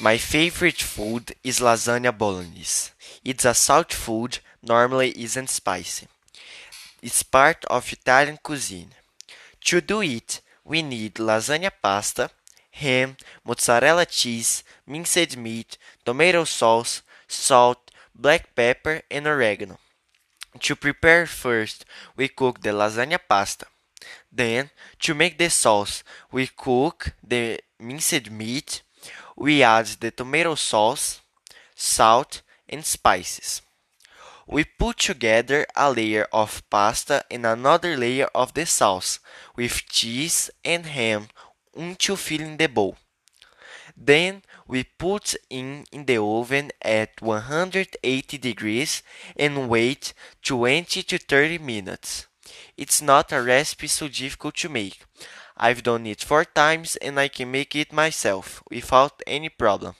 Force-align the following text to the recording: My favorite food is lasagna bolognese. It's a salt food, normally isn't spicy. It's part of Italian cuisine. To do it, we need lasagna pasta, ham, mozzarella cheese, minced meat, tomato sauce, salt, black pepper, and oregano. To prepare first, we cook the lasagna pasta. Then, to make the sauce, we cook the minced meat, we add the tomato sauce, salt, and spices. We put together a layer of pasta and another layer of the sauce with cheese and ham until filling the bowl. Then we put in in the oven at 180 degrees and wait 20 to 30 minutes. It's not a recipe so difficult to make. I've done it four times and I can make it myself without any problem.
My 0.00 0.16
favorite 0.16 0.80
food 0.80 1.34
is 1.42 1.58
lasagna 1.58 2.16
bolognese. 2.16 2.92
It's 3.24 3.44
a 3.44 3.52
salt 3.52 3.92
food, 3.92 4.38
normally 4.62 5.10
isn't 5.20 5.50
spicy. 5.50 6.06
It's 7.02 7.24
part 7.24 7.64
of 7.64 7.92
Italian 7.92 8.38
cuisine. 8.40 8.94
To 9.64 9.80
do 9.80 10.00
it, 10.02 10.40
we 10.64 10.82
need 10.82 11.14
lasagna 11.14 11.72
pasta, 11.82 12.30
ham, 12.70 13.16
mozzarella 13.44 14.06
cheese, 14.06 14.62
minced 14.86 15.36
meat, 15.36 15.76
tomato 16.04 16.44
sauce, 16.44 17.02
salt, 17.26 17.90
black 18.14 18.54
pepper, 18.54 19.02
and 19.10 19.26
oregano. 19.26 19.80
To 20.60 20.76
prepare 20.76 21.26
first, 21.26 21.84
we 22.14 22.28
cook 22.28 22.62
the 22.62 22.70
lasagna 22.70 23.18
pasta. 23.28 23.66
Then, 24.30 24.70
to 25.00 25.14
make 25.14 25.38
the 25.38 25.50
sauce, 25.50 26.04
we 26.30 26.46
cook 26.46 27.14
the 27.20 27.58
minced 27.80 28.30
meat, 28.30 28.82
we 29.38 29.62
add 29.62 29.86
the 30.00 30.10
tomato 30.10 30.56
sauce, 30.56 31.20
salt, 31.76 32.42
and 32.68 32.84
spices. 32.84 33.62
We 34.48 34.64
put 34.64 34.98
together 34.98 35.66
a 35.76 35.92
layer 35.92 36.26
of 36.32 36.62
pasta 36.70 37.24
and 37.30 37.46
another 37.46 37.96
layer 37.96 38.28
of 38.34 38.54
the 38.54 38.66
sauce 38.66 39.20
with 39.56 39.86
cheese 39.88 40.50
and 40.64 40.86
ham 40.86 41.28
until 41.76 42.16
filling 42.16 42.56
the 42.56 42.66
bowl. 42.66 42.96
Then 43.96 44.42
we 44.66 44.84
put 44.84 45.34
in 45.50 45.84
in 45.92 46.06
the 46.06 46.18
oven 46.18 46.70
at 46.80 47.20
180 47.20 48.38
degrees 48.38 49.02
and 49.36 49.68
wait 49.68 50.14
20 50.42 51.02
to 51.02 51.18
30 51.18 51.58
minutes. 51.58 52.27
It's 52.76 53.02
not 53.02 53.32
a 53.32 53.42
recipe 53.42 53.86
so 53.88 54.08
difficult 54.08 54.56
to 54.56 54.68
make. 54.68 55.04
I've 55.56 55.82
done 55.82 56.06
it 56.06 56.22
four 56.22 56.44
times 56.44 56.96
and 56.96 57.18
I 57.18 57.28
can 57.28 57.50
make 57.50 57.74
it 57.74 57.92
myself 57.92 58.62
without 58.70 59.22
any 59.26 59.48
problem. 59.48 59.94